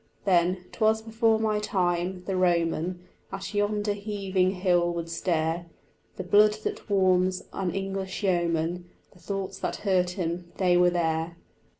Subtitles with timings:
[0.25, 5.67] Then, 'twas before my time, the Roman At yonder heaving hill would stare:
[6.15, 11.37] The blood that warms an English yeoman, The thoughts that hurt him, they were there.